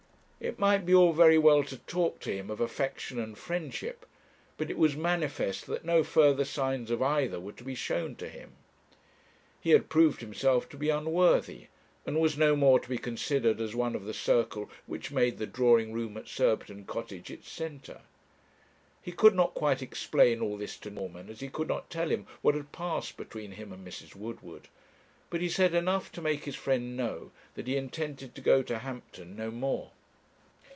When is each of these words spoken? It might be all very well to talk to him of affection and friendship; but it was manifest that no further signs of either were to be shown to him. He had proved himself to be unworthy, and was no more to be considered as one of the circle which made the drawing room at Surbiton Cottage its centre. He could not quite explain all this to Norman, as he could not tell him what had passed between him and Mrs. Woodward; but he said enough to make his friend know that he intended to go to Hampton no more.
It 0.43 0.57
might 0.57 0.87
be 0.87 0.95
all 0.95 1.13
very 1.13 1.37
well 1.37 1.63
to 1.65 1.77
talk 1.77 2.19
to 2.21 2.33
him 2.35 2.49
of 2.49 2.59
affection 2.59 3.19
and 3.19 3.37
friendship; 3.37 4.07
but 4.57 4.71
it 4.71 4.77
was 4.79 4.95
manifest 4.95 5.67
that 5.67 5.85
no 5.85 6.03
further 6.03 6.45
signs 6.45 6.89
of 6.89 6.99
either 6.99 7.39
were 7.39 7.51
to 7.51 7.63
be 7.63 7.75
shown 7.75 8.15
to 8.15 8.27
him. 8.27 8.53
He 9.61 9.69
had 9.69 9.87
proved 9.87 10.19
himself 10.19 10.67
to 10.69 10.77
be 10.77 10.89
unworthy, 10.89 11.67
and 12.07 12.19
was 12.19 12.39
no 12.39 12.55
more 12.55 12.79
to 12.79 12.89
be 12.89 12.97
considered 12.97 13.61
as 13.61 13.75
one 13.75 13.93
of 13.93 14.05
the 14.05 14.15
circle 14.15 14.67
which 14.87 15.11
made 15.11 15.37
the 15.37 15.45
drawing 15.45 15.93
room 15.93 16.17
at 16.17 16.27
Surbiton 16.27 16.85
Cottage 16.85 17.29
its 17.29 17.47
centre. 17.47 18.01
He 18.99 19.11
could 19.11 19.35
not 19.35 19.53
quite 19.53 19.83
explain 19.83 20.41
all 20.41 20.57
this 20.57 20.75
to 20.79 20.89
Norman, 20.89 21.29
as 21.29 21.41
he 21.41 21.49
could 21.49 21.67
not 21.67 21.91
tell 21.91 22.09
him 22.09 22.25
what 22.41 22.55
had 22.55 22.71
passed 22.71 23.15
between 23.15 23.51
him 23.51 23.71
and 23.71 23.87
Mrs. 23.87 24.15
Woodward; 24.15 24.69
but 25.29 25.39
he 25.41 25.49
said 25.49 25.75
enough 25.75 26.11
to 26.13 26.19
make 26.21 26.45
his 26.45 26.55
friend 26.55 26.97
know 26.97 27.29
that 27.53 27.67
he 27.67 27.75
intended 27.77 28.33
to 28.33 28.41
go 28.41 28.63
to 28.63 28.79
Hampton 28.79 29.35
no 29.35 29.51
more. 29.51 29.91